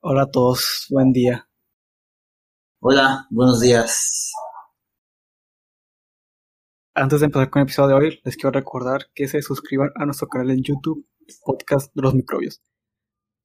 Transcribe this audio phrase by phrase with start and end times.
[0.00, 1.48] Hola a todos, buen día.
[2.80, 4.30] Hola, buenos días.
[6.94, 10.04] Antes de empezar con el episodio de hoy, les quiero recordar que se suscriban a
[10.04, 11.04] nuestro canal en YouTube,
[11.44, 12.62] Podcast de los Microbios.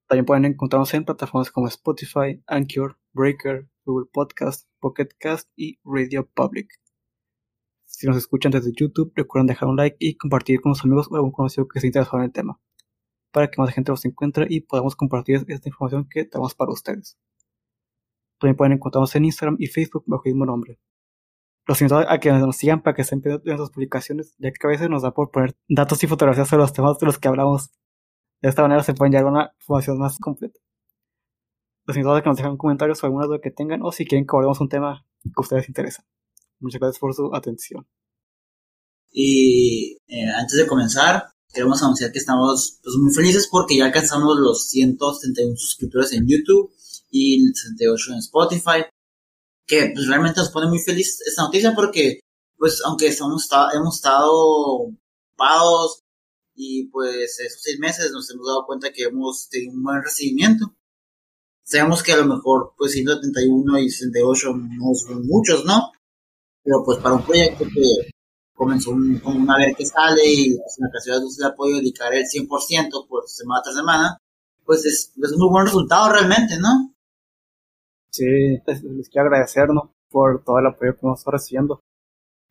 [0.07, 6.29] También pueden encontrarnos en plataformas como Spotify, Anchor, Breaker, Google Podcast, Pocket Cast y Radio
[6.35, 6.69] Public.
[7.85, 11.15] Si nos escuchan desde YouTube, recuerden dejar un like y compartir con sus amigos o
[11.15, 12.61] algún conocido que esté interesado en el tema,
[13.33, 17.17] para que más gente los encuentre y podamos compartir esta información que tenemos para ustedes.
[18.39, 20.79] También pueden encontrarnos en Instagram y Facebook bajo el mismo nombre.
[21.65, 24.67] Los invito a que nos sigan para que estén pendientes de nuestras publicaciones, ya que
[24.67, 27.27] a veces nos da por poner datos y fotografías sobre los temas de los que
[27.27, 27.71] hablamos.
[28.41, 30.59] De esta manera se pueden llegar a una información más completa.
[31.85, 34.25] Los invito a que nos dejen comentarios sobre alguna duda que tengan o si quieren
[34.25, 36.05] que abordemos un tema que a ustedes interesa.
[36.59, 37.87] Muchas gracias por su atención.
[39.11, 44.37] Y eh, antes de comenzar, queremos anunciar que estamos pues, muy felices porque ya alcanzamos
[44.39, 46.71] los 171 suscriptores en YouTube
[47.11, 48.85] y 68 en Spotify
[49.65, 52.19] que pues, realmente nos pone muy feliz esta noticia porque,
[52.57, 55.99] pues, aunque estamos, hemos estado ocupados
[56.55, 60.75] y pues esos seis meses nos hemos dado cuenta que hemos tenido un buen recibimiento.
[61.63, 65.91] Sabemos que a lo mejor, pues, 171 y 68 no son muchos, ¿no?
[66.63, 68.12] Pero pues para un proyecto que
[68.53, 68.91] comenzó
[69.23, 72.25] con una vez que sale y en ocasiones no se le ha podido dedicar el
[72.25, 74.17] 100% por semana tras semana,
[74.65, 76.93] pues es, es un muy buen resultado realmente, ¿no?
[78.11, 78.25] Sí,
[78.65, 79.67] les, quiero agradecer
[80.09, 81.79] por todo el apoyo que hemos estado recibiendo.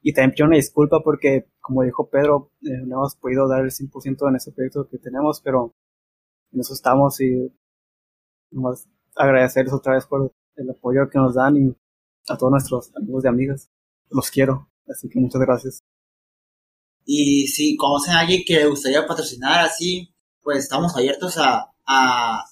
[0.02, 3.70] Y también pido una disculpa porque, como dijo Pedro, eh, no hemos podido dar el
[3.70, 5.72] 100% en ese proyecto que tenemos, pero
[6.52, 7.52] en eso estamos y
[8.50, 11.76] nomás agradecerles otra vez por el apoyo que nos dan y
[12.28, 13.70] a todos nuestros amigos y amigas.
[14.10, 15.82] Los quiero, así que muchas gracias.
[17.04, 20.08] Y si conocen a alguien que le gustaría patrocinar así,
[20.40, 22.44] pues estamos abiertos a, a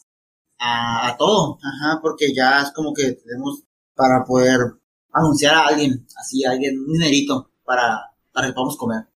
[0.61, 3.62] a, todo, ajá, porque ya es como que tenemos
[3.95, 4.61] para poder
[5.12, 9.06] anunciar a alguien, así, a alguien, un dinerito para, para que podamos comer.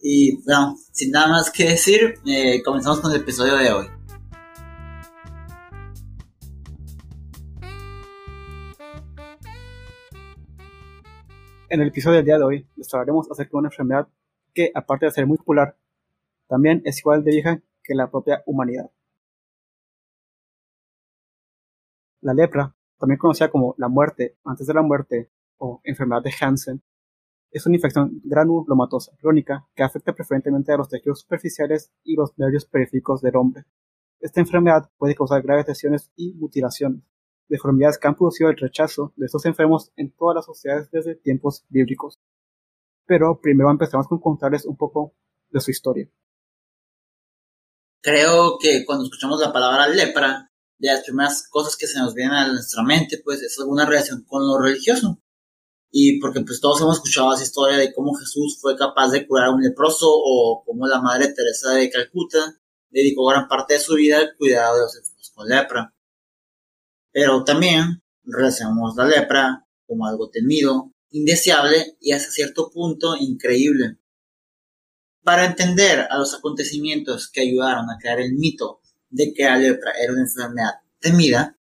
[0.00, 3.86] Y bueno, sin nada más que decir, eh, comenzamos con el episodio de hoy.
[11.72, 14.06] En el episodio del día de hoy les hablaremos acerca de una enfermedad
[14.52, 15.74] que, aparte de ser muy popular,
[16.46, 18.90] también es igual de vieja que la propia humanidad.
[22.20, 26.82] La lepra, también conocida como la muerte antes de la muerte o enfermedad de Hansen,
[27.50, 32.66] es una infección granulomatosa crónica que afecta preferentemente a los tejidos superficiales y los nervios
[32.66, 33.64] periféricos del hombre.
[34.20, 37.02] Esta enfermedad puede causar graves lesiones y mutilaciones,
[37.48, 41.64] deformidades que han producido el rechazo de estos enfermos en todas las sociedades desde tiempos
[41.68, 42.20] bíblicos.
[43.06, 45.14] Pero primero empezamos con contarles un poco
[45.50, 46.08] de su historia.
[48.00, 52.34] Creo que cuando escuchamos la palabra lepra, de las primeras cosas que se nos vienen
[52.34, 55.20] a nuestra mente, pues es alguna relación con lo religioso.
[55.92, 59.48] Y porque pues todos hemos escuchado esa historia de cómo Jesús fue capaz de curar
[59.48, 62.58] a un leproso o cómo la Madre Teresa de Calcuta
[62.90, 65.94] dedicó gran parte de su vida al cuidado de los enfermos con lepra.
[67.12, 73.98] Pero también relacionamos la lepra como algo temido, indeseable y hasta cierto punto increíble.
[75.22, 78.80] Para entender a los acontecimientos que ayudaron a crear el mito
[79.10, 81.58] de que la lepra era una enfermedad temida,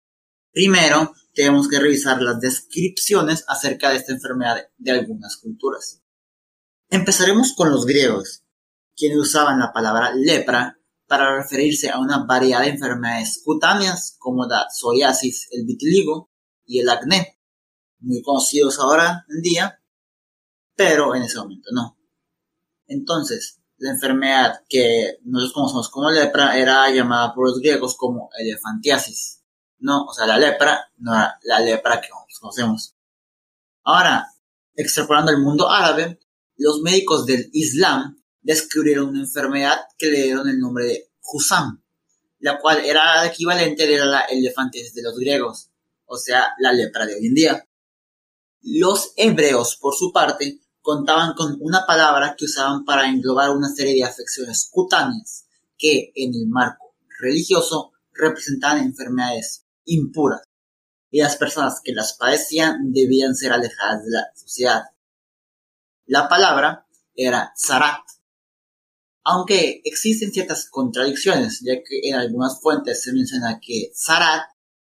[0.52, 6.02] primero tenemos que revisar las descripciones acerca de esta enfermedad de algunas culturas.
[6.90, 8.44] Empezaremos con los griegos,
[8.96, 10.79] quienes usaban la palabra lepra
[11.10, 16.30] para referirse a una variedad de enfermedades cutáneas como la psoriasis, el vitiligo
[16.66, 17.40] y el acné,
[17.98, 19.84] muy conocidos ahora en día,
[20.76, 21.98] pero en ese momento no.
[22.86, 29.44] Entonces, la enfermedad que nosotros conocemos como lepra era llamada por los griegos como elefantiasis.
[29.80, 32.10] No, o sea, la lepra no era la lepra que
[32.40, 32.96] conocemos.
[33.84, 34.28] Ahora,
[34.76, 36.20] extrapolando al mundo árabe,
[36.56, 41.84] los médicos del Islam descubrieron una enfermedad que le dieron el nombre de Husam,
[42.40, 45.70] la cual era equivalente de la elefantiasis de los griegos,
[46.06, 47.68] o sea, la lepra de hoy en día.
[48.62, 53.96] Los hebreos, por su parte, contaban con una palabra que usaban para englobar una serie
[53.96, 55.46] de afecciones cutáneas
[55.78, 60.42] que en el marco religioso representaban enfermedades impuras
[61.12, 64.84] y las personas que las padecían debían ser alejadas de la sociedad.
[66.06, 68.02] La palabra era zarat,
[69.32, 74.50] aunque existen ciertas contradicciones, ya que en algunas fuentes se menciona que zarat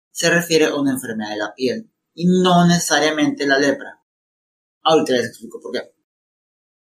[0.09, 4.03] se refiere a una enfermedad de la piel y no necesariamente la lepra.
[4.81, 5.93] Ahorita les explico por qué.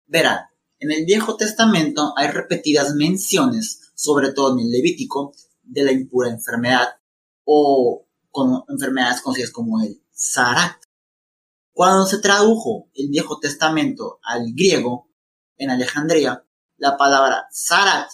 [0.05, 0.41] Verán,
[0.77, 6.29] en el Viejo Testamento hay repetidas menciones, sobre todo en el Levítico, de la impura
[6.29, 6.99] enfermedad
[7.45, 10.83] o con enfermedades conocidas como el Sarat.
[11.71, 15.09] Cuando se tradujo el Viejo Testamento al griego
[15.57, 16.45] en Alejandría,
[16.79, 18.09] la palabra Sarat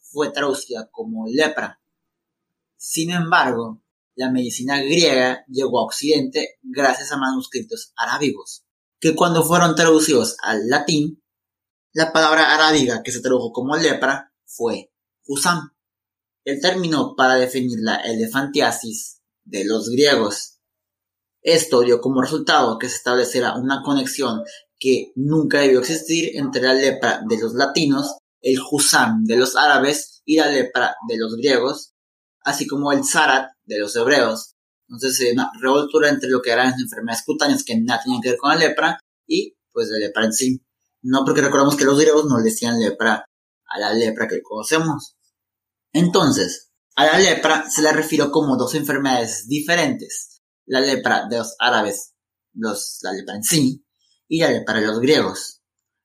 [0.00, 1.80] fue traducida como lepra.
[2.76, 3.82] Sin embargo,
[4.14, 8.64] la medicina griega llegó a Occidente gracias a manuscritos arábigos,
[8.98, 11.22] que cuando fueron traducidos al latín,
[11.92, 14.90] la palabra arábiga que se tradujo como lepra fue
[15.26, 15.74] Husam,
[16.44, 20.60] el término para definir la elefantiasis de los griegos.
[21.42, 24.42] Esto dio como resultado que se estableciera una conexión
[24.86, 30.22] que nunca debió existir entre la lepra de los latinos, el Husam de los árabes
[30.24, 31.92] y la lepra de los griegos,
[32.42, 34.54] así como el Zarat de los hebreos.
[34.88, 38.50] Entonces, una revoltura entre lo que eran enfermedades cutáneas que nada tenían que ver con
[38.50, 40.62] la lepra y pues la lepra en sí.
[41.02, 43.24] No porque recordamos que los griegos no le decían lepra
[43.66, 45.16] a la lepra que conocemos.
[45.92, 50.40] Entonces, a la lepra se le refirió como dos enfermedades diferentes.
[50.64, 52.14] La lepra de los árabes,
[52.54, 53.85] los, la lepra en sí,
[54.28, 55.62] y la de los griegos.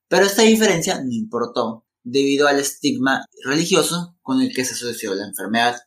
[0.08, 5.26] Pero esta diferencia no importó, debido al estigma religioso con el que se asoció la
[5.26, 5.78] enfermedad.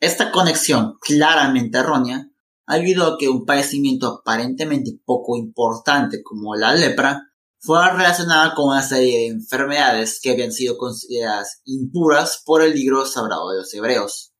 [0.00, 2.30] Esta conexión claramente errónea
[2.66, 8.82] ayudó a que un padecimiento aparentemente poco importante como la lepra fuera relacionada con una
[8.82, 14.32] serie de enfermedades que habían sido consideradas impuras por el libro sagrado de los hebreos.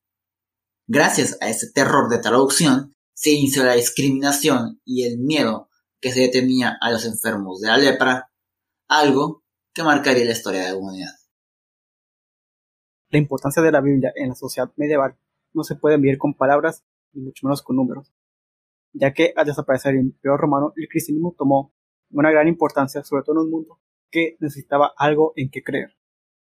[0.86, 5.69] Gracias a este terror de traducción, se inició la discriminación y el miedo
[6.00, 8.30] que se detenía a los enfermos de la lepra,
[8.88, 11.12] algo que marcaría la historia de la humanidad.
[13.10, 15.16] La importancia de la Biblia en la sociedad medieval
[15.52, 18.12] no se puede medir con palabras ni mucho menos con números,
[18.92, 21.74] ya que al desaparecer el imperio romano el cristianismo tomó
[22.10, 23.80] una gran importancia, sobre todo en un mundo
[24.10, 25.96] que necesitaba algo en que creer.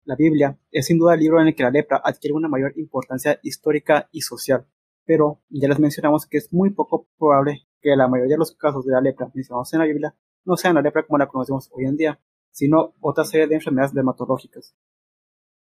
[0.04, 2.72] La Biblia es sin duda el libro en el que la lepra adquiere una mayor
[2.76, 4.66] importancia histórica y social,
[5.06, 8.84] pero ya les mencionamos que es muy poco probable que la mayoría de los casos
[8.84, 10.14] de la lepra mencionados en la Biblia
[10.44, 12.20] no sean la lepra como la conocemos hoy en día,
[12.50, 14.74] sino otra serie de enfermedades dermatológicas.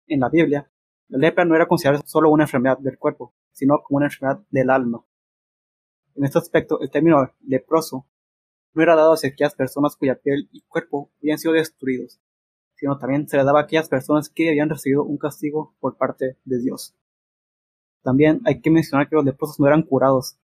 [0.07, 0.69] En la Biblia,
[1.07, 4.69] la lepra no era considerada solo una enfermedad del cuerpo, sino como una enfermedad del
[4.69, 5.05] alma.
[6.15, 8.07] En este aspecto, el término leproso
[8.73, 12.19] no era dado hacia aquellas personas cuya piel y cuerpo habían sido destruidos,
[12.75, 16.37] sino también se le daba a aquellas personas que habían recibido un castigo por parte
[16.43, 16.95] de Dios.
[18.05, 20.37] También hay que mencionar que los leprosos no eran curados,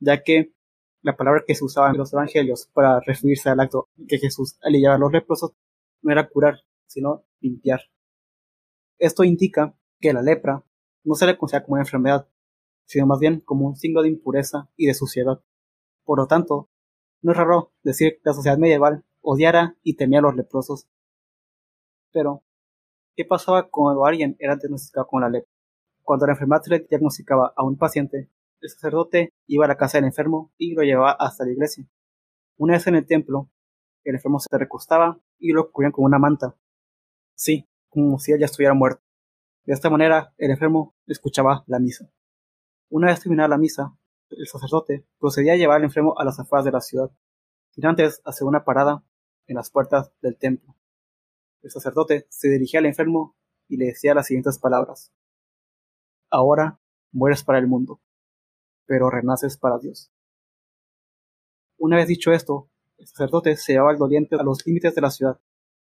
[0.00, 0.52] ya que
[1.00, 4.96] la palabra que se usaba en los evangelios para referirse al acto que Jesús aliviaba
[4.96, 5.52] a los leprosos
[6.02, 7.82] no era curar, sino limpiar.
[8.98, 10.64] Esto indica que la lepra
[11.04, 12.28] no se le considera como una enfermedad,
[12.84, 15.40] sino más bien como un signo de impureza y de suciedad.
[16.02, 16.68] Por lo tanto,
[17.22, 20.88] no es raro decir que la sociedad medieval odiara y temía a los leprosos.
[22.10, 22.42] Pero,
[23.14, 25.53] ¿qué pasaba cuando alguien era diagnosticado con la lepra?
[26.04, 26.36] Cuando la
[26.66, 28.28] le diagnosticaba a un paciente,
[28.60, 31.88] el sacerdote iba a la casa del enfermo y lo llevaba hasta la iglesia.
[32.58, 33.50] Una vez en el templo,
[34.04, 36.56] el enfermo se recostaba y lo cubrían con una manta.
[37.34, 39.02] Sí, como si él ya estuviera muerto.
[39.64, 42.10] De esta manera, el enfermo escuchaba la misa.
[42.90, 43.96] Una vez terminada la misa,
[44.28, 47.10] el sacerdote procedía a llevar al enfermo a las afueras de la ciudad,
[47.76, 49.02] y antes hacer una parada
[49.46, 50.76] en las puertas del templo.
[51.62, 53.36] El sacerdote se dirigía al enfermo
[53.68, 55.10] y le decía las siguientes palabras.
[56.34, 56.80] Ahora
[57.12, 58.00] mueres para el mundo,
[58.86, 60.10] pero renaces para Dios.
[61.78, 65.12] Una vez dicho esto, el sacerdote se llevaba al doliente a los límites de la
[65.12, 65.40] ciudad,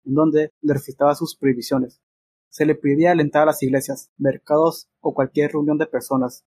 [0.06, 2.00] en donde le recitaba sus prohibiciones,
[2.48, 6.46] se le prohibía alentar a las iglesias, mercados o cualquier reunión de personas,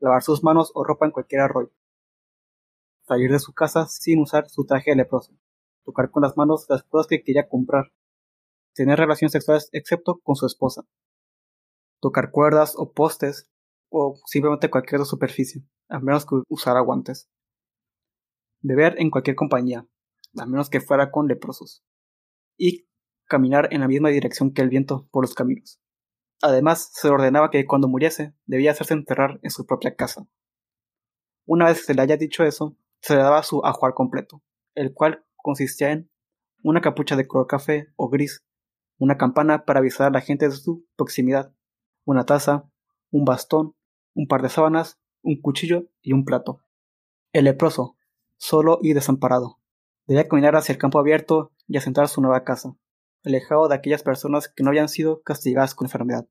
[0.00, 1.74] lavar sus manos o ropa en cualquier arroyo,
[3.06, 5.34] salir de su casa sin usar su traje de leproso,
[5.84, 7.92] tocar con las manos las cosas que quería comprar,
[8.72, 10.86] tener relaciones sexuales excepto con su esposa,
[12.04, 13.50] tocar cuerdas o postes
[13.88, 17.30] o simplemente cualquier otra superficie, a menos que usara guantes,
[18.60, 19.86] beber en cualquier compañía,
[20.36, 21.82] a menos que fuera con leprosos,
[22.58, 22.86] y
[23.26, 25.80] caminar en la misma dirección que el viento por los caminos.
[26.42, 30.28] Además, se ordenaba que cuando muriese debía hacerse enterrar en su propia casa.
[31.46, 34.42] Una vez que se le haya dicho eso, se le daba su ajuar completo,
[34.74, 36.10] el cual consistía en
[36.62, 38.44] una capucha de color café o gris,
[38.98, 41.54] una campana para avisar a la gente de su proximidad,
[42.04, 42.70] una taza,
[43.10, 43.74] un bastón,
[44.14, 46.60] un par de sábanas, un cuchillo y un plato.
[47.32, 47.96] El leproso,
[48.36, 49.60] solo y desamparado,
[50.06, 52.76] debía caminar hacia el campo abierto y asentar su nueva casa
[53.24, 56.28] alejado de aquellas personas que no habían sido castigadas con enfermedad.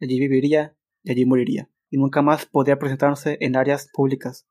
[0.00, 4.48] Allí viviría y allí moriría, y nunca más podría presentarse en áreas públicas.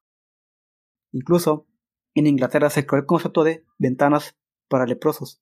[1.11, 1.67] Incluso,
[2.13, 5.41] en Inglaterra se creó el concepto de ventanas para leprosos.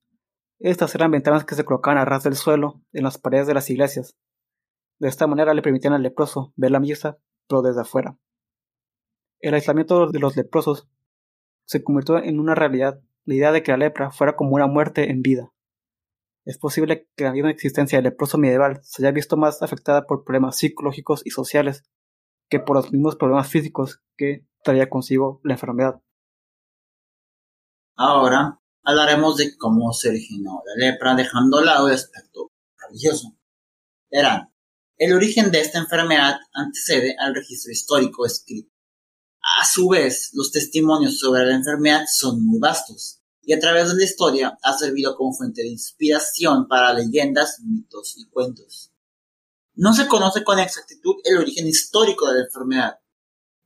[0.60, 3.70] Estas eran ventanas que se colocaban a ras del suelo en las paredes de las
[3.70, 4.16] iglesias.
[5.00, 8.18] De esta manera le permitían al leproso ver la misa, pero desde afuera,
[9.40, 10.88] El aislamiento de los leprosos
[11.68, 15.12] se convirtió en una realidad la idea de que la lepra fuera como una muerte
[15.12, 15.52] en vida.
[16.46, 20.24] Es posible que la misma existencia del leproso medieval se haya visto más afectada por
[20.24, 21.84] problemas psicológicos y sociales
[22.50, 26.02] que por los mismos problemas físicos que traía consigo la enfermedad.
[27.98, 33.36] Ahora hablaremos de cómo se originó la lepra dejando a lado el aspecto religioso.
[34.12, 34.54] Verán,
[34.98, 38.72] el origen de esta enfermedad antecede al registro histórico escrito.
[39.60, 43.96] A su vez, los testimonios sobre la enfermedad son muy vastos y a través de
[43.96, 48.92] la historia ha servido como fuente de inspiración para leyendas, mitos y cuentos.
[49.76, 53.00] No se conoce con exactitud el origen histórico de la enfermedad,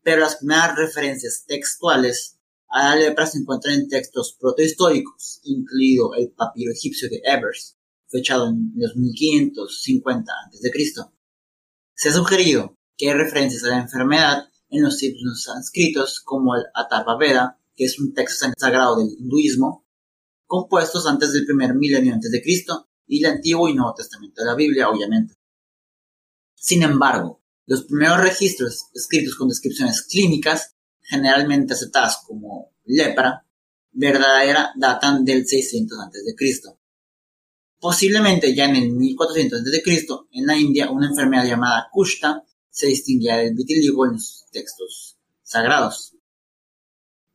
[0.01, 6.31] pero las primeras referencias textuales a la lepra se encuentran en textos protohistóricos, incluido el
[6.31, 10.71] papiro egipcio de Evers, fechado en 2550 a.C.
[11.99, 16.63] Se ha sugerido que hay referencias a la enfermedad en los signos sánscritos como el
[16.73, 19.85] Atharvaveda, que es un texto sagrado del hinduismo,
[20.45, 24.47] compuestos antes del primer milenio antes de Cristo, y el Antiguo y Nuevo Testamento de
[24.47, 25.33] la Biblia, obviamente.
[26.55, 33.45] Sin embargo, los primeros registros escritos con descripciones clínicas generalmente aceptadas como lepra
[33.91, 36.78] verdadera datan del 600 a.C.
[37.79, 43.37] Posiblemente ya en el 1400 a.C., en la India, una enfermedad llamada Kushta se distinguía
[43.37, 46.15] del vitiligo en los textos sagrados.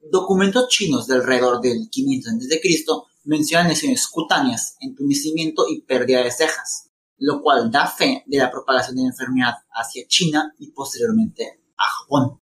[0.00, 2.84] Documentos chinos de alrededor del 500 a.C.
[3.24, 8.96] mencionan lesiones cutáneas, entumecimiento y pérdida de cejas, lo cual da fe de la propagación
[8.96, 12.38] de la enfermedad hacia China y posteriormente a Japón.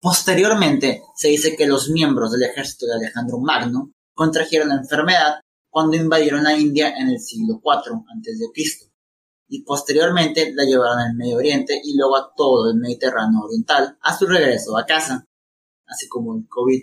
[0.00, 5.40] Posteriormente, se dice que los miembros del ejército de Alejandro Magno contrajeron la enfermedad
[5.76, 8.90] cuando invadieron la India en el siglo IV a.C.
[9.48, 14.16] y posteriormente la llevaron al Medio Oriente y luego a todo el Mediterráneo Oriental a
[14.16, 15.28] su regreso a casa,
[15.84, 16.82] así como el COVID.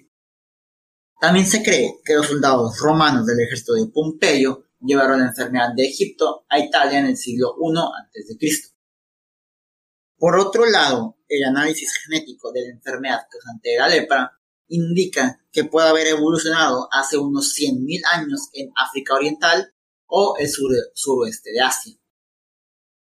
[1.20, 5.86] También se cree que los soldados romanos del ejército de Pompeyo llevaron la enfermedad de
[5.86, 8.38] Egipto a Italia en el siglo I a.C.
[10.20, 14.40] Por otro lado, el análisis genético de la enfermedad causante de la lepra
[14.74, 19.74] indica que puede haber evolucionado hace unos 100.000 años en África Oriental
[20.08, 21.94] o el suroeste de Asia.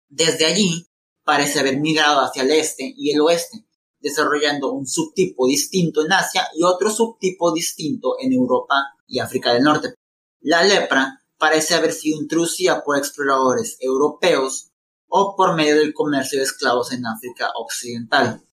[0.08, 0.88] Desde allí
[1.24, 3.65] parece haber migrado hacia el este y el oeste,
[4.00, 8.75] desarrollando un subtipo distinto en Asia y otro subtipo distinto en Europa
[9.08, 9.96] y África del Norte.
[10.42, 14.70] La lepra parece haber sido introducida por exploradores europeos
[15.08, 18.44] o por medio del comercio de esclavos en África Occidental,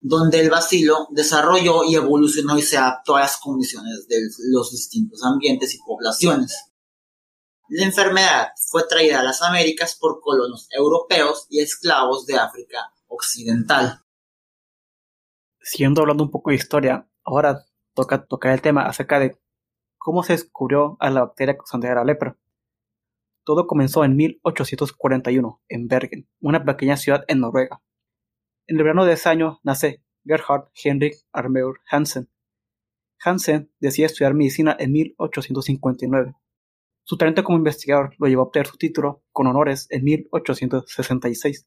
[0.00, 5.22] donde el bacilo desarrolló y evolucionó y se adaptó a las condiciones de los distintos
[5.24, 6.70] ambientes y poblaciones.
[7.68, 14.00] La enfermedad fue traída a las Américas por colonos europeos y esclavos de África Occidental.
[15.60, 19.38] Siguiendo hablando un poco de historia, ahora toca tocar el tema acerca de
[19.98, 22.36] cómo se descubrió a la bacteria causante de la lepra.
[23.44, 27.82] Todo comenzó en 1841, en Bergen, una pequeña ciudad en Noruega.
[28.70, 32.30] En el verano de ese año nace Gerhard Henrik Armeur Hansen.
[33.18, 36.36] Hansen decide estudiar medicina en 1859.
[37.02, 41.66] Su talento como investigador lo llevó a obtener su título con honores en 1866.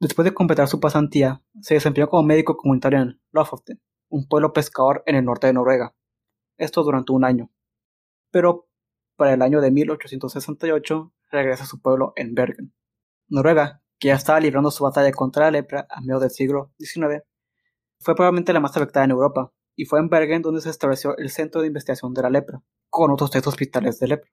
[0.00, 5.04] Después de completar su pasantía, se desempeñó como médico comunitario en Lofoten, un pueblo pescador
[5.06, 5.94] en el norte de Noruega.
[6.56, 7.52] Esto durante un año.
[8.32, 8.68] Pero
[9.14, 12.74] para el año de 1868 regresa a su pueblo en Bergen.
[13.28, 17.22] Noruega, que ya estaba librando su batalla contra la lepra a mediados del siglo XIX,
[18.00, 21.30] fue probablemente la más afectada en Europa, y fue en Bergen donde se estableció el
[21.30, 24.28] Centro de Investigación de la Lepra, con otros tres hospitales de lepra.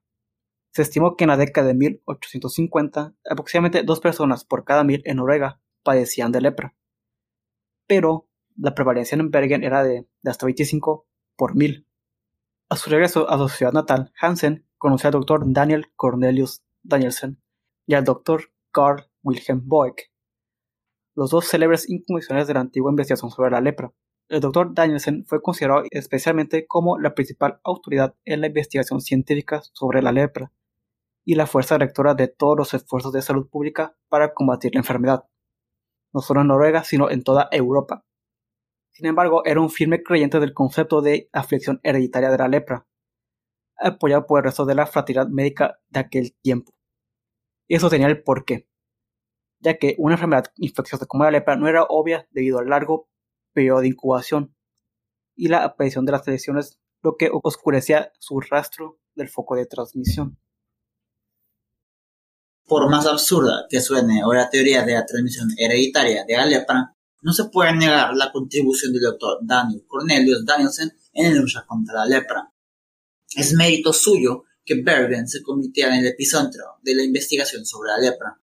[0.72, 5.18] Se estimó que en la década de 1850 aproximadamente dos personas por cada mil en
[5.18, 6.74] Noruega padecían de lepra.
[7.86, 11.86] Pero la prevalencia en Bergen era de, hasta 25 por mil.
[12.68, 17.40] A su regreso a su ciudad natal, Hansen conoció al doctor Daniel Cornelius Danielsen
[17.86, 20.10] y al doctor Carl Wilhelm Boeck,
[21.14, 23.92] los dos célebres incondicionales de la antigua investigación sobre la lepra.
[24.28, 30.02] El doctor Danielsen fue considerado especialmente como la principal autoridad en la investigación científica sobre
[30.02, 30.52] la lepra
[31.24, 35.24] y la fuerza rectora de todos los esfuerzos de salud pública para combatir la enfermedad,
[36.14, 38.04] no solo en Noruega, sino en toda Europa.
[38.92, 42.86] Sin embargo, era un firme creyente del concepto de aflicción hereditaria de la lepra,
[43.76, 46.72] apoyado por el resto de la fraternidad médica de aquel tiempo.
[47.68, 48.69] Eso tenía el porqué,
[49.60, 53.08] ya que una enfermedad infecciosa como la lepra no era obvia debido al largo
[53.52, 54.54] periodo de incubación
[55.36, 60.38] y la aparición de las lesiones, lo que oscurecía su rastro del foco de transmisión.
[62.66, 67.34] Por más absurda que suene la teoría de la transmisión hereditaria de la lepra, No
[67.34, 72.06] se puede negar la contribución del doctor Daniel Cornelius Danielson en la lucha contra la
[72.06, 72.50] lepra.
[73.36, 77.98] Es mérito suyo que Bergen se convirtiera en el epicentro de la investigación sobre la
[77.98, 78.40] lepra.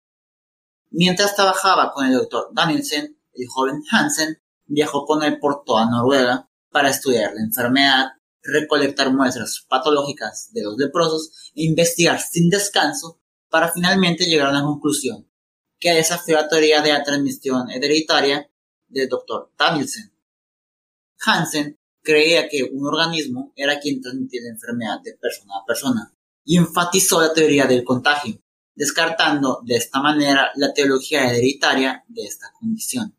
[0.97, 6.49] Mientras trabajaba con el doctor Danielson, el joven Hansen viajó con él por toda Noruega
[6.71, 8.07] para estudiar la enfermedad,
[8.41, 14.63] recolectar muestras patológicas de los leprosos e investigar sin descanso para finalmente llegar a una
[14.63, 15.29] conclusión
[15.81, 18.49] que desafió la teoría de la transmisión hereditaria
[18.87, 19.51] del Dr.
[19.59, 20.13] Danielson.
[21.27, 26.57] Hansen creía que un organismo era quien transmitía la enfermedad de persona a persona y
[26.57, 28.39] enfatizó la teoría del contagio,
[28.75, 33.17] descartando de esta manera la teología hereditaria de esta condición.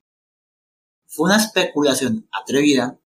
[1.07, 3.00] Fue una especulación atrevida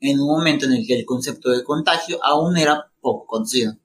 [0.00, 3.78] en un momento en el que el concepto de contagio aún era poco conocido.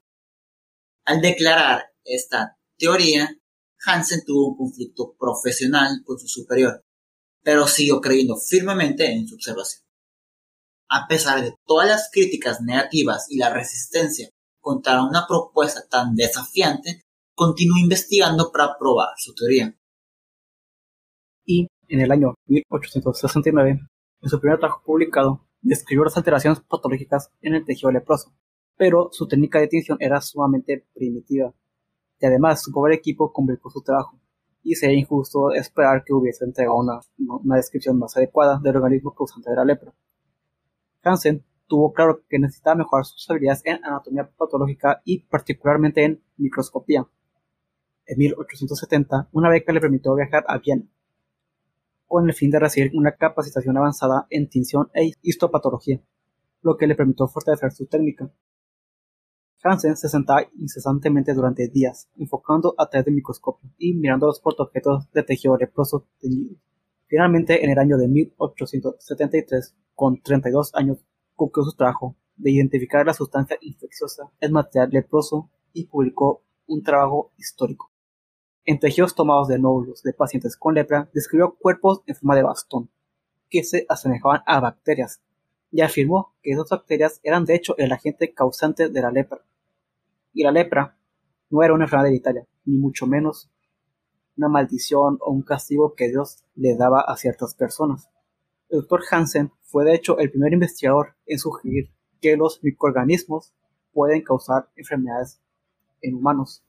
[1.04, 3.36] Al declarar esta teoría,
[3.84, 6.84] Hansen tuvo un conflicto profesional con su superior,
[7.42, 9.82] pero siguió creyendo firmemente en su observación.
[10.88, 14.30] A pesar de todas las críticas negativas y la resistencia
[14.60, 17.03] contra una propuesta tan desafiante,
[17.34, 19.76] continuó investigando para probar su teoría.
[21.44, 23.80] Y en el año 1869,
[24.22, 28.32] en su primer trabajo publicado, describió las alteraciones patológicas en el tejido leproso,
[28.76, 31.52] pero su técnica de tinción era sumamente primitiva,
[32.20, 34.18] y además su pobre equipo complicó su trabajo,
[34.62, 39.50] y sería injusto esperar que hubiese entregado una, una descripción más adecuada del organismo causante
[39.50, 39.94] de la lepra.
[41.02, 47.06] Hansen tuvo claro que necesitaba mejorar sus habilidades en anatomía patológica y particularmente en microscopía.
[48.06, 50.84] En 1870, una beca le permitió viajar a Viena,
[52.06, 56.02] con el fin de recibir una capacitación avanzada en tinción e histopatología,
[56.60, 58.30] lo que le permitió fortalecer su técnica.
[59.62, 65.10] Hansen se sentaba incesantemente durante días, enfocando a través del microscopio y mirando los portaobjetos
[65.10, 66.56] de tejido leproso teñido.
[67.06, 70.98] Finalmente, en el año de 1873, con 32 años,
[71.34, 77.32] concluyó su trabajo de identificar la sustancia infecciosa en material leproso y publicó un trabajo
[77.38, 77.93] histórico.
[78.66, 82.88] En tejidos tomados de nódulos de pacientes con lepra, describió cuerpos en forma de bastón,
[83.50, 85.20] que se asemejaban a bacterias,
[85.70, 89.44] y afirmó que esas bacterias eran de hecho el agente causante de la lepra.
[90.32, 90.96] Y la lepra
[91.50, 93.50] no era una enfermedad hereditaria, ni mucho menos
[94.36, 98.08] una maldición o un castigo que Dios le daba a ciertas personas.
[98.70, 103.52] El doctor Hansen fue de hecho el primer investigador en sugerir que los microorganismos
[103.92, 105.40] pueden causar enfermedades
[106.00, 106.64] en humanos.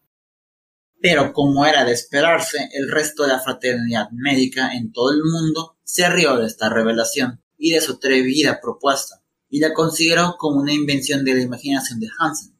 [1.01, 5.77] Pero como era de esperarse, el resto de la fraternidad médica en todo el mundo
[5.83, 10.73] se rió de esta revelación y de su atrevida propuesta, y la consideró como una
[10.73, 12.55] invención de la imaginación de Hansen.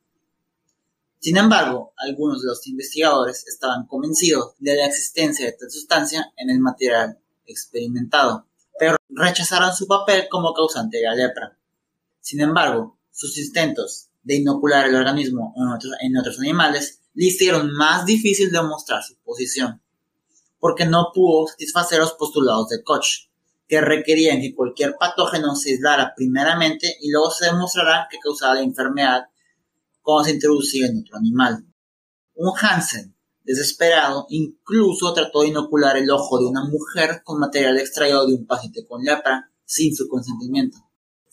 [1.20, 6.52] Sin embargo, algunos de los investigadores estaban convencidos de la existencia de tal sustancia en
[6.52, 7.18] el material
[7.48, 11.58] experimentado, pero rechazaron su papel como causante de la lepra.
[12.22, 18.52] Sin embargo, sus intentos de inocular el organismo en otros, animales le hicieron más difícil
[18.52, 19.82] demostrar su posición,
[20.60, 23.28] porque no pudo satisfacer los postulados de Koch,
[23.68, 28.62] que requerían que cualquier patógeno se aislara primeramente y luego se demostrará que causaba la
[28.62, 29.24] enfermedad
[30.02, 31.66] cuando se introducía en otro animal.
[32.36, 38.26] Un Hansen Desesperado, incluso trató de inocular el ojo de una mujer con material extraído
[38.26, 40.80] de un paciente con lepra sin su consentimiento.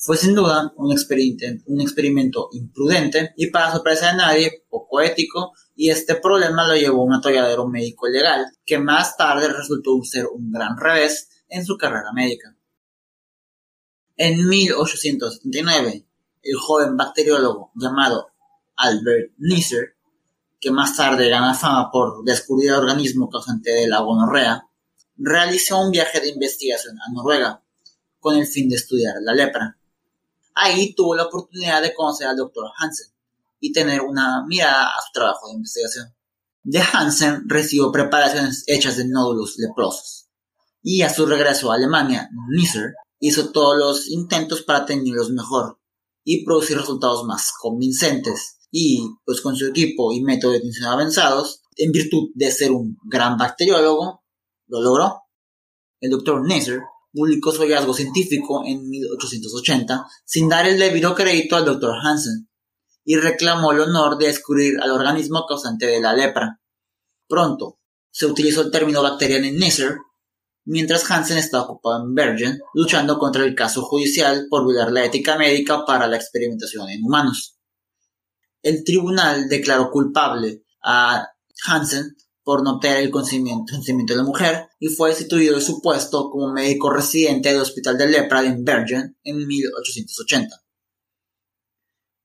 [0.05, 6.17] Fue sin duda un experimento, imprudente y para sorpresa de nadie, poco ético, y este
[6.17, 10.77] problema lo llevó a un atolladero médico legal, que más tarde resultó ser un gran
[10.77, 12.57] revés en su carrera médica.
[14.17, 16.05] En 1879,
[16.43, 18.33] el joven bacteriólogo llamado
[18.75, 19.95] Albert Neisser
[20.63, 24.69] que más tarde gana fama por descubrir el organismo causante de la gonorrea,
[25.17, 27.65] realizó un viaje de investigación a Noruega
[28.21, 29.77] con el fin de estudiar la lepra.
[30.55, 33.09] Ahí tuvo la oportunidad de conocer al doctor Hansen
[33.61, 36.15] y tener una mirada a su trabajo de investigación.
[36.63, 40.23] De Hansen recibió preparaciones hechas de nódulos leprosos
[40.83, 45.79] y a su regreso a Alemania, Nisser hizo todos los intentos para tenerlos mejor
[46.25, 51.63] y producir resultados más convincentes y pues con su equipo y método de atención avanzados,
[51.77, 54.25] en virtud de ser un gran bacteriólogo,
[54.67, 55.23] lo logró.
[56.01, 56.81] El doctor Neisser
[57.13, 62.49] publicó su hallazgo científico en 1880 sin dar el debido crédito al doctor Hansen
[63.05, 66.61] y reclamó el honor de descubrir al organismo causante de la lepra.
[67.29, 69.97] Pronto se utilizó el término bacteriano en Neisser,
[70.65, 75.37] mientras Hansen estaba ocupado en Bergen luchando contra el caso judicial por violar la ética
[75.37, 77.59] médica para la experimentación en humanos.
[78.63, 81.27] El tribunal declaró culpable a
[81.67, 86.31] Hansen por no obtener el consentimiento, de la mujer y fue destituido de su puesto
[86.31, 90.63] como médico residente del Hospital de Lepra en Bergen en 1880.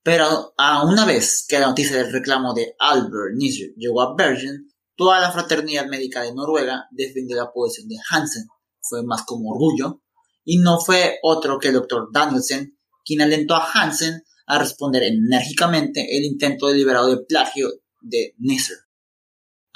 [0.03, 4.69] Pero a una vez que la noticia del reclamo de Albert Nisser llegó a Bergen,
[4.95, 8.47] toda la fraternidad médica de Noruega defendió la posición de Hansen.
[8.79, 10.01] Fue más como orgullo,
[10.45, 16.17] y no fue otro que el doctor Danielsen quien alentó a Hansen a responder enérgicamente
[16.17, 17.69] el intento deliberado de plagio
[18.01, 18.77] de Nisser.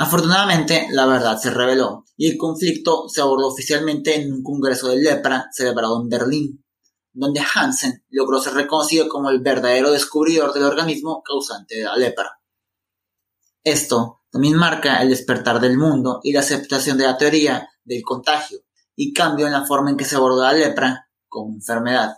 [0.01, 4.95] Afortunadamente, la verdad se reveló y el conflicto se abordó oficialmente en un congreso de
[4.95, 6.65] lepra celebrado en Berlín,
[7.13, 12.41] donde Hansen logró ser reconocido como el verdadero descubridor del organismo causante de la lepra.
[13.63, 18.57] Esto también marca el despertar del mundo y la aceptación de la teoría del contagio
[18.95, 22.15] y cambio en la forma en que se abordó la lepra como enfermedad.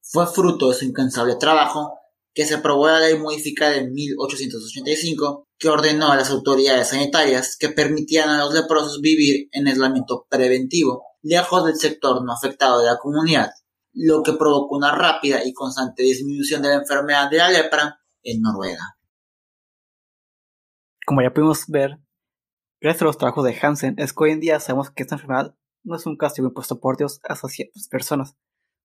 [0.00, 1.98] Fue fruto de su incansable trabajo
[2.34, 7.68] que se aprobó la ley modificada en 1885 que ordenó a las autoridades sanitarias que
[7.68, 12.98] permitían a los leprosos vivir en aislamiento preventivo, lejos del sector no afectado de la
[12.98, 13.50] comunidad,
[13.92, 18.42] lo que provocó una rápida y constante disminución de la enfermedad de la lepra en
[18.42, 18.98] Noruega.
[21.06, 21.98] Como ya pudimos ver,
[22.80, 25.54] gracias a los trabajos de Hansen, es que hoy en día sabemos que esta enfermedad
[25.84, 28.36] no es un castigo impuesto por Dios a ciertas personas,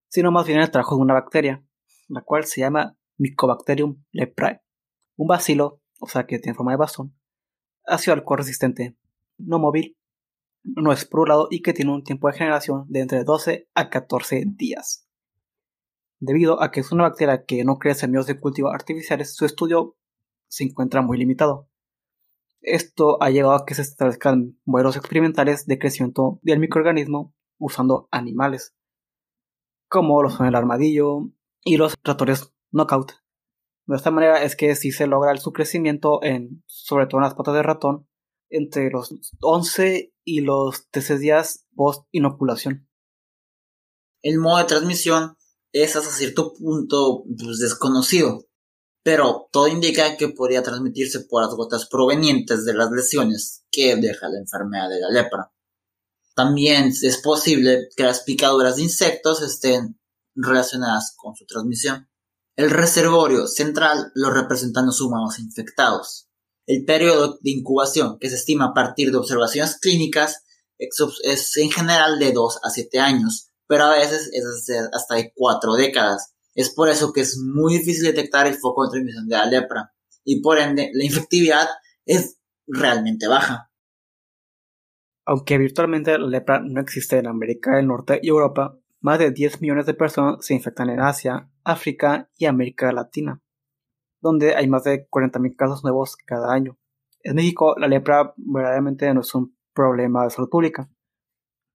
[0.10, 1.66] sino más bien el trabajo de una bacteria,
[2.10, 4.62] la cual se llama Mycobacterium leprae,
[5.18, 7.14] un bacilo, o sea que tiene forma de bastón,
[7.86, 8.96] ácido alcohol resistente,
[9.38, 9.98] no móvil,
[10.64, 15.08] no explorado y que tiene un tiempo de generación de entre 12 a 14 días.
[16.20, 19.46] Debido a que es una bacteria que no crece en medios de cultivo artificiales, su
[19.46, 19.96] estudio
[20.48, 21.70] se encuentra muy limitado.
[22.62, 28.76] Esto ha llevado a que se establezcan modelos experimentales de crecimiento del microorganismo usando animales,
[29.88, 31.30] como los son el armadillo
[31.64, 33.14] y los ratones knockout.
[33.88, 37.34] De esta manera es que si se logra su crecimiento en, sobre todo en las
[37.34, 38.08] patas de ratón,
[38.50, 42.88] entre los 11 y los 13 días post inoculación.
[44.22, 45.38] El modo de transmisión
[45.72, 48.48] es hasta cierto punto pues, desconocido,
[49.04, 54.28] pero todo indica que podría transmitirse por las gotas provenientes de las lesiones que deja
[54.30, 55.52] la enfermedad de la lepra.
[56.36, 60.00] También es posible que las picaduras de insectos estén
[60.36, 62.09] relacionadas con su transmisión.
[62.60, 66.30] El reservorio central lo representan los humanos infectados.
[66.68, 70.44] El periodo de incubación, que se estima a partir de observaciones clínicas,
[70.78, 75.76] es en general de 2 a 7 años, pero a veces es hasta de 4
[75.76, 76.34] décadas.
[76.54, 79.94] Es por eso que es muy difícil detectar el foco de transmisión de la lepra,
[80.26, 81.70] y por ende la infectividad
[82.06, 83.72] es realmente baja.
[85.26, 89.62] Aunque virtualmente la lepra no existe en América del Norte y Europa, más de 10
[89.62, 93.42] millones de personas se infectan en Asia, África y América Latina,
[94.22, 96.78] donde hay más de 40.000 casos nuevos cada año.
[97.22, 100.90] En México, la lepra verdaderamente no es un problema de salud pública.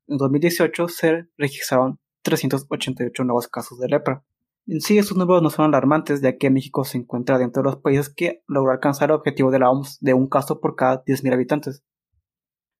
[0.07, 4.25] En 2018 se registraron 388 nuevos casos de lepra.
[4.67, 7.81] En sí, estos números no son alarmantes, ya que México se encuentra dentro de los
[7.81, 11.35] países que logró alcanzar el objetivo de la OMS de un caso por cada 10.000
[11.35, 11.85] habitantes.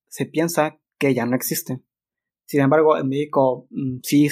[0.07, 1.81] Se piensa que ya no existe.
[2.45, 4.29] Sin embargo, en México mm, sí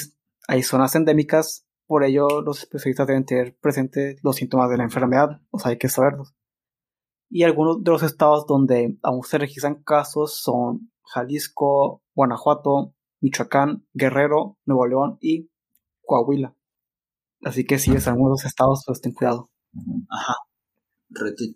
[0.47, 5.41] hay zonas endémicas, por ello los especialistas deben tener presentes los síntomas de la enfermedad,
[5.52, 6.34] o sea, hay que saberlos.
[7.30, 14.58] Y algunos de los estados donde aún se registran casos son Jalisco, Guanajuato, Michoacán, Guerrero,
[14.65, 15.49] Nuevo León y
[16.06, 16.56] Coahuila.
[17.43, 19.49] Así que si es algunos estados, pues ten cuidado.
[20.10, 20.36] Ajá.
[21.10, 21.56] Retweet.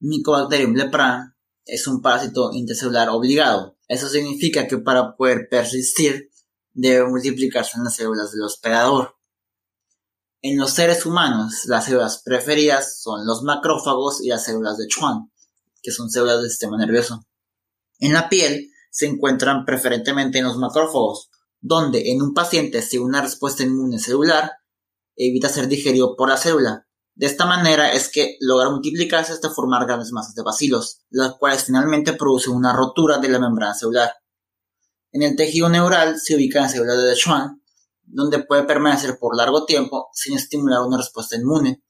[0.00, 3.76] Mycobacterium lepra es un parásito intercelular obligado.
[3.88, 6.30] Eso significa que para poder persistir
[6.72, 9.16] debe multiplicarse en las células del hospedador.
[10.40, 15.30] En los seres humanos, las células preferidas son los macrófagos y las células de Schwann,
[15.82, 17.26] que son células del sistema nervioso.
[17.98, 23.22] En la piel se encuentran preferentemente en los macrófagos, donde en un paciente si una
[23.22, 24.52] respuesta inmune celular
[25.14, 29.86] evita ser digerido por la célula, de esta manera es que logra multiplicarse hasta formar
[29.86, 34.12] grandes masas de bacilos, las cuales finalmente producen una rotura de la membrana celular.
[35.12, 37.62] En el tejido neural se ubican células de Schwann,
[38.04, 41.82] donde puede permanecer por largo tiempo sin estimular una respuesta inmune,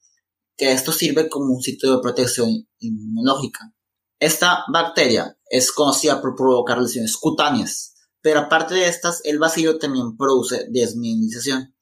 [0.57, 3.73] que esto sirve como un sitio de protección inmunológica.
[4.19, 10.17] Esta bacteria es conocida por provocar lesiones cutáneas, pero aparte de estas, el bacilo también
[10.17, 11.72] produce desmielinización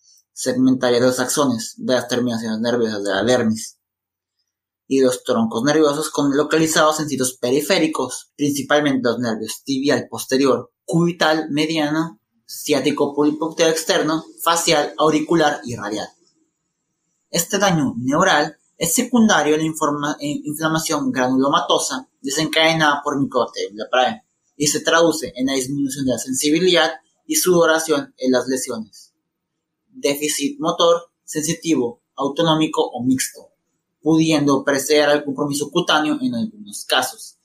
[0.42, 3.78] segmentaria de los axones de las terminaciones nerviosas de la dermis
[4.88, 11.52] y los troncos nerviosos con localizados en sitios periféricos, principalmente los nervios tibial posterior, cubital
[11.52, 16.08] mediano, ciático polipocteo externo, facial, auricular y radial.
[17.30, 19.64] Este daño neural es secundario a la
[20.20, 24.24] inflamación granulomatosa desencadenada por Mycobacterium leprae
[24.58, 26.92] y se traduce en la disminución de la sensibilidad
[27.28, 29.11] y sudoración en las lesiones.
[30.02, 33.52] Déficit motor, sensitivo, autonómico o mixto,
[34.02, 37.38] pudiendo preceder al compromiso cutáneo en algunos casos.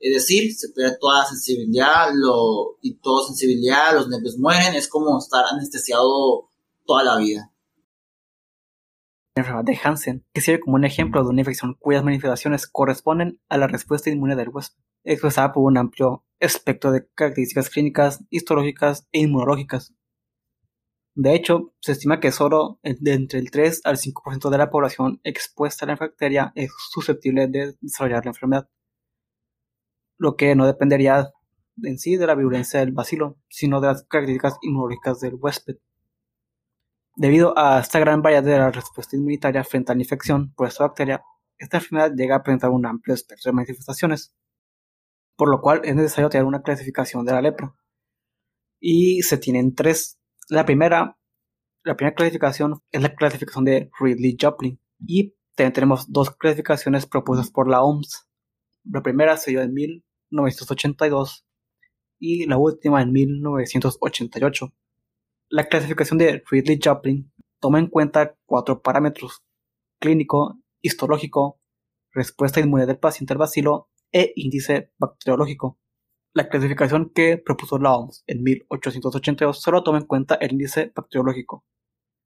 [0.00, 5.18] Es decir, se pierde toda sensibilidad lo, y toda sensibilidad, los nervios mueren, es como
[5.18, 6.50] estar anestesiado
[6.84, 7.50] toda la vida.
[9.34, 13.40] La enfermedad de Hansen, que sirve como un ejemplo de una infección cuyas manifestaciones corresponden
[13.48, 19.06] a la respuesta inmune del huésped, expresada por un amplio espectro de características clínicas, histológicas
[19.10, 19.94] e inmunológicas.
[21.16, 25.20] De hecho, se estima que solo de entre el 3 al 5% de la población
[25.22, 28.68] expuesta a la bacteria es susceptible de desarrollar la enfermedad,
[30.18, 31.30] lo que no dependería
[31.82, 35.76] en sí de la virulencia del bacilo, sino de las características inmunológicas del huésped.
[37.16, 40.84] Debido a esta gran variedad de la respuesta inmunitaria frente a la infección por esta
[40.84, 41.22] bacteria,
[41.58, 44.34] esta enfermedad llega a presentar un amplio espectro de manifestaciones,
[45.36, 47.74] por lo cual es necesario tener una clasificación de la lepra.
[48.80, 50.18] Y se tienen tres.
[50.50, 51.18] La primera,
[51.84, 57.82] la primera clasificación es la clasificación de Ridley-Joplin y tenemos dos clasificaciones propuestas por la
[57.82, 58.28] OMS.
[58.84, 61.46] La primera se dio en 1982
[62.18, 64.74] y la última en 1988.
[65.48, 69.42] La clasificación de Ridley-Joplin toma en cuenta cuatro parámetros:
[69.98, 71.58] clínico, histológico,
[72.12, 75.78] respuesta inmune del paciente al bacilo e índice bacteriológico.
[76.36, 81.64] La clasificación que propuso la OMS en 1882 solo toma en cuenta el índice bacteriológico,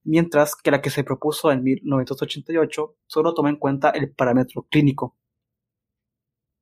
[0.03, 5.15] mientras que la que se propuso en 1988 solo toma en cuenta el parámetro clínico.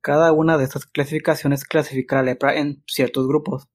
[0.01, 3.69] Cada una de estas clasificaciones clasifica la lepra en ciertos grupos.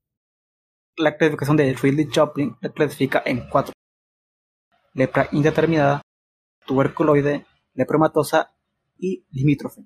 [0.97, 3.73] La clasificación de Ridley-Joplin la clasifica en cuatro:
[4.93, 6.01] lepra indeterminada,
[6.65, 8.53] tuberculoide, lepromatosa
[8.97, 9.85] y limítrofe.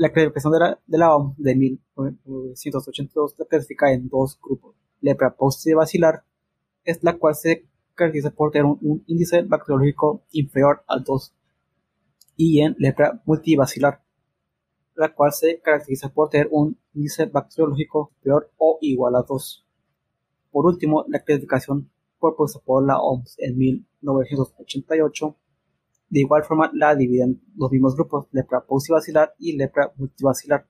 [0.00, 4.74] La clasificación de la, de OMS de 1982 la clasifica en dos grupos.
[5.02, 6.24] Lepra postbasilar
[6.84, 11.34] es la cual se caracteriza por tener un, índice bacteriológico inferior al 2.
[12.38, 14.02] Y en lepra multibasilar,
[14.94, 19.66] la cual se caracteriza por tener un índice bacteriológico superior o igual a 2.
[20.50, 25.36] Por último, la clasificación propuesta por la OMS en 1988
[26.10, 30.66] de igual forma la dividen los mismos grupos, lepra posivacilar y lepra multivacilar.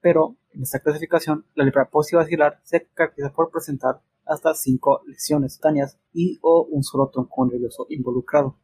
[0.00, 5.98] Pero en esta clasificación, la lepra posivacilar se caracteriza por presentar hasta 5 lesiones cutáneas
[6.12, 8.56] y o un solo tronco nervioso involucrado.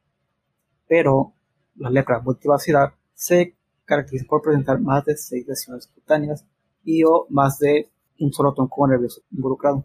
[0.89, 1.35] Pero
[1.77, 6.47] la lepra multivacilar se caracteriza por presentar más de 6 lesiones cutáneas
[6.85, 9.85] y o más de un solo tronco nervioso involucrado.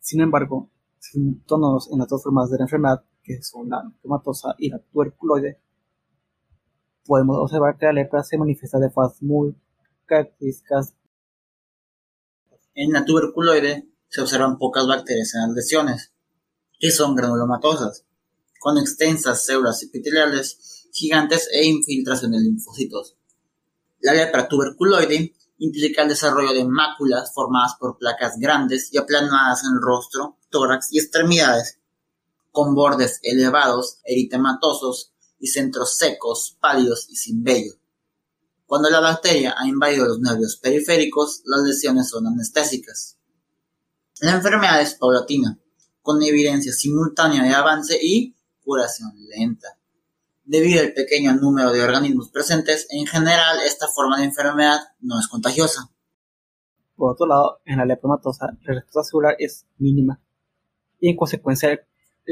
[0.00, 3.82] Sin embargo, síntomas en las dos formas de la enfermedad que son la
[4.58, 5.58] y la tuberculoide,
[7.04, 9.54] podemos observar que la lepra se manifiesta de formas muy
[10.06, 10.94] características.
[12.74, 16.12] En la tuberculoide se observan pocas bacterias en las lesiones,
[16.78, 18.04] que son granulomatosas,
[18.60, 23.16] con extensas células epiteliales gigantes e infiltración de linfocitos.
[24.00, 29.70] La lepra tuberculoide implica el desarrollo de máculas formadas por placas grandes y aplanadas en
[29.74, 31.80] el rostro, tórax y extremidades,
[32.56, 37.74] con bordes elevados, eritematosos y centros secos, pálidos y sin vello.
[38.64, 43.18] Cuando la bacteria ha invadido los nervios periféricos, las lesiones son anestésicas.
[44.20, 45.60] La enfermedad es paulatina,
[46.00, 49.78] con evidencia simultánea de avance y curación lenta.
[50.42, 55.28] Debido al pequeño número de organismos presentes, en general esta forma de enfermedad no es
[55.28, 55.90] contagiosa.
[56.94, 60.22] Por otro lado, en la lepromatosa la respuesta celular es mínima
[60.98, 61.86] y en consecuencia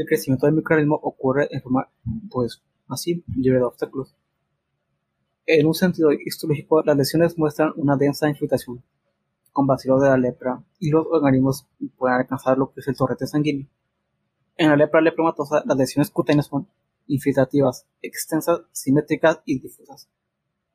[0.07, 1.89] crecimiento del microorganismo ocurre en forma,
[2.31, 4.17] pues, así, libre de obstáculos.
[5.47, 8.83] En un sentido histológico, las lesiones muestran una densa infiltración
[9.53, 13.27] con bacilos de la lepra y los organismos pueden alcanzar lo que es el torrente
[13.27, 13.69] sanguíneo.
[14.57, 16.67] En la lepra lepromatosa, las lesiones cutáneas son
[17.07, 20.09] infiltrativas, extensas, simétricas y difusas,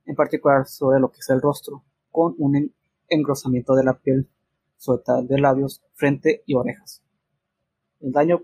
[0.06, 2.74] en particular sobre lo que es el rostro, con un
[3.10, 4.30] engrosamiento de la piel,
[4.78, 7.04] sobre todo de labios, frente y orejas.
[8.00, 8.44] El daño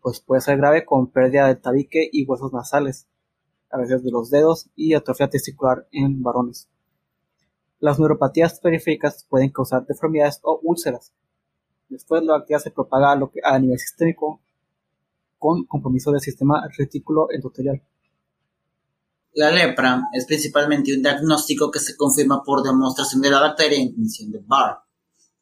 [0.00, 3.06] pues puede ser grave con pérdida del tabique y huesos nasales,
[3.70, 6.68] a veces de los dedos y atrofia testicular en varones.
[7.78, 11.12] Las neuropatías periféricas pueden causar deformidades o úlceras.
[11.88, 14.40] Después la bacteria se propaga a, nivel sistémico
[15.38, 17.82] con compromiso del sistema retículo endotelial.
[19.32, 23.92] La lepra es principalmente un diagnóstico que se confirma por demostración de la bacteria en
[23.94, 24.80] condición de Barr,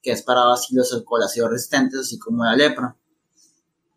[0.01, 2.97] que es para bacilos alcohol ácido resistentes, así como la lepra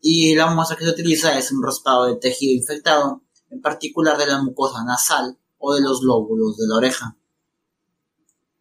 [0.01, 4.25] y la muestra que se utiliza es un raspado de tejido infectado, en particular de
[4.25, 7.17] la mucosa nasal o de los lóbulos de la oreja.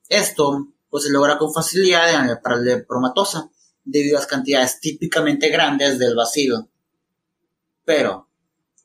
[0.09, 3.51] Esto pues se logra con facilidad en la lepra lepromatosa,
[3.85, 6.69] debido a las cantidades típicamente grandes del bacilo.
[7.85, 8.29] Pero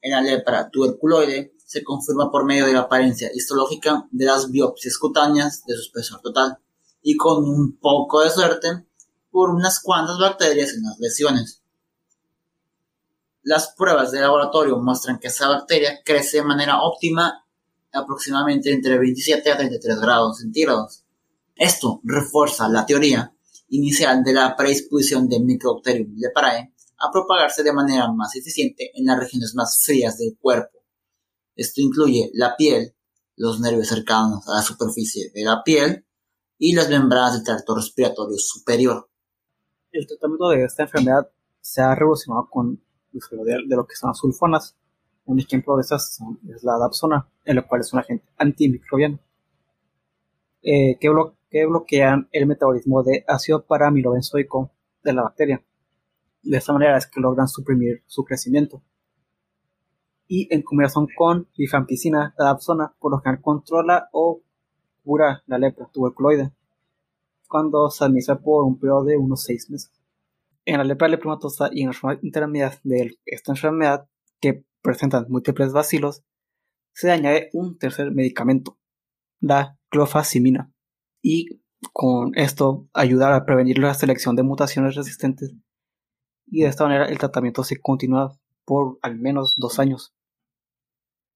[0.01, 4.97] en la lepra tuberculoide se confirma por medio de la apariencia histológica de las biopsias
[4.97, 6.59] cutáneas de su espesor total
[7.01, 8.85] y con un poco de suerte
[9.31, 11.64] por unas cuantas bacterias en las lesiones.
[13.45, 17.45] Las pruebas de laboratorio muestran que esa bacteria crece de manera óptima
[17.93, 21.03] aproximadamente entre 27 a 33 grados centígrados.
[21.55, 23.31] Esto refuerza la teoría
[23.69, 29.19] inicial de la predisposición de Mycobacterium leprae a propagarse de manera más eficiente en las
[29.19, 30.79] regiones más frías del cuerpo.
[31.55, 32.95] Esto incluye la piel,
[33.35, 36.03] los nervios cercanos a la superficie de la piel
[36.57, 39.07] y las membranas del tracto respiratorio superior.
[39.91, 41.29] El tratamiento de esta enfermedad
[41.61, 42.84] se ha revolucionado con
[43.43, 44.75] de, de lo que son las sulfonas.
[45.25, 49.19] Un ejemplo de estas es la dapsona, en lo cual es un agente antimicrobiano,
[50.61, 51.09] eh, que,
[51.49, 54.71] que, bloquean el metabolismo de ácido paramilobenzoico
[55.03, 55.63] de la bacteria.
[56.43, 58.83] De esta manera es que logran suprimir su crecimiento.
[60.27, 64.41] Y en combinación con rifampicina, la dapsona por lo general controla o
[65.03, 66.51] cura la lepra tuberculoide
[67.47, 69.94] cuando se administra por un periodo de unos 6 meses
[70.65, 74.07] en la lepra lepromatosa y en las formas intermedias de esta enfermedad
[74.41, 76.23] que presentan múltiples bacilos,
[76.93, 78.77] se añade un tercer medicamento,
[79.39, 80.71] la clofazimina,
[81.21, 81.61] y
[81.93, 85.53] con esto ayudar a prevenir la selección de mutaciones resistentes
[86.47, 90.13] y de esta manera el tratamiento se continúa por al menos dos años.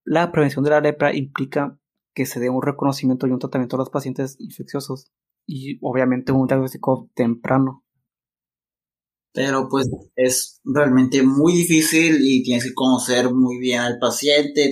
[0.03, 1.77] La prevención de la lepra implica
[2.13, 5.11] que se dé un reconocimiento y un tratamiento a los pacientes infecciosos
[5.45, 7.83] y obviamente un diagnóstico temprano
[9.33, 14.71] pero pues es realmente muy difícil y tienes que conocer muy bien al paciente,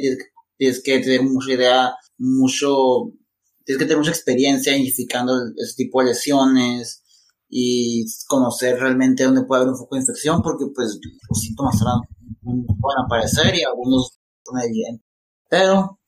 [0.58, 3.12] tienes, que tener mucha idea, mucho,
[3.64, 7.04] tienes que tener mucha experiencia identificando ese tipo de lesiones
[7.50, 11.78] y conocer realmente dónde puede haber un foco de infección porque pues los síntomas
[12.42, 15.06] pueden aparecer y algunos son evidentes.
[15.50, 16.00] Pero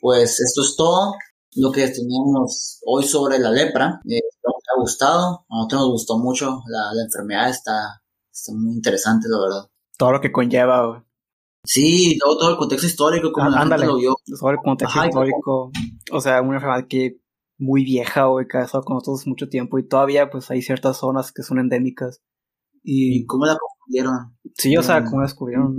[0.00, 1.12] pues esto es todo
[1.56, 4.00] lo que teníamos hoy sobre la lepra.
[4.08, 4.20] Eh,
[4.78, 5.46] gustado.
[5.48, 6.62] A nosotros nos gustó mucho.
[6.66, 9.70] La, la enfermedad está, está, muy interesante, la verdad.
[9.96, 11.00] Todo lo que conlleva, güey.
[11.64, 14.14] Sí, todo, todo el contexto histórico, como lo vio.
[14.38, 15.70] Todo el contexto histórico.
[16.12, 17.20] O sea, una enfermedad que
[17.58, 20.98] muy vieja, güey, que ha estado con nosotros mucho tiempo y todavía pues hay ciertas
[20.98, 22.22] zonas que son endémicas.
[22.82, 24.38] ¿Y, ¿Y cómo la descubrieron?
[24.54, 25.76] Sí, o sea, cómo la descubrieron.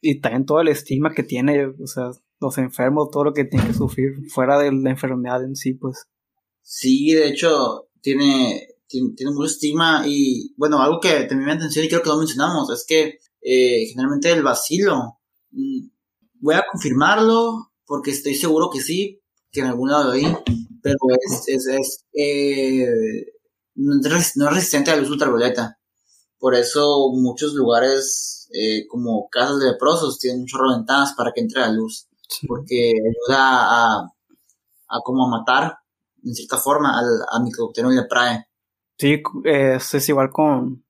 [0.00, 3.68] Y también todo el estigma que tiene, o sea, los enfermos, todo lo que tienen
[3.68, 6.08] que sufrir fuera de la enfermedad en sí, pues.
[6.62, 11.88] Sí, de hecho, tiene, tiene, mucho estigma y, bueno, algo que también me atención y
[11.88, 15.18] creo que no mencionamos es que eh, generalmente el vacilo,
[15.50, 15.88] mm,
[16.40, 19.20] voy a confirmarlo porque estoy seguro que sí,
[19.50, 20.42] que en algún lado lo
[20.82, 20.96] pero
[21.26, 22.86] es, es, es eh,
[23.74, 25.78] no, es resistente a la luz ultravioleta.
[26.38, 31.60] Por eso muchos lugares eh, como casas de leprosos tienen muchas ventanas para que entre
[31.60, 32.08] la luz
[32.46, 34.12] porque ayuda a,
[34.88, 35.76] a como matar,
[36.24, 38.46] en cierta forma, al, a Mycobacterium leprae.
[38.98, 40.84] Sí, es igual con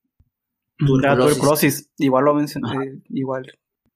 [0.78, 1.18] tuberculosis.
[1.18, 1.90] tuberculosis.
[1.98, 3.46] Igual lo mencioné, igual.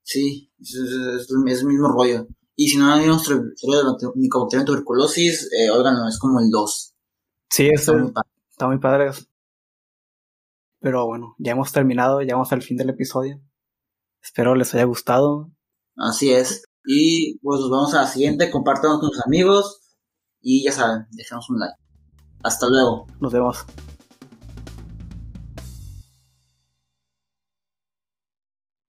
[0.03, 2.27] Sí, es, es, el mismo rollo.
[2.55, 6.95] Y si no hay historia de Mycobacterium tuberculosis, eh, oigan, es como el 2.
[7.49, 8.29] Sí, está, muy padre.
[8.49, 9.11] está muy padre.
[10.79, 13.41] Pero bueno, ya hemos terminado, ya vamos al fin del episodio.
[14.21, 15.51] Espero les haya gustado.
[15.95, 16.63] Así es.
[16.85, 18.49] Y pues nos vemos a la siguiente.
[18.49, 19.86] Compártanos con sus amigos.
[20.41, 21.75] Y ya saben, dejemos un like.
[22.43, 23.07] Hasta luego.
[23.19, 23.65] Nos vemos.